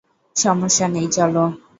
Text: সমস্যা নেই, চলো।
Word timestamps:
সমস্যা 0.35 0.85
নেই, 0.87 1.07
চলো। 1.11 1.43